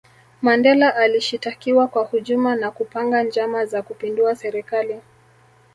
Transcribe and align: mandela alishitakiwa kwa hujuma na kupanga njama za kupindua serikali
mandela 0.41 0.95
alishitakiwa 0.95 1.87
kwa 1.87 2.03
hujuma 2.03 2.55
na 2.55 2.71
kupanga 2.71 3.23
njama 3.23 3.65
za 3.65 3.81
kupindua 3.81 4.35
serikali 4.35 5.01